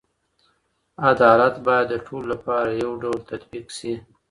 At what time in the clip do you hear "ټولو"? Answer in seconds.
2.05-2.25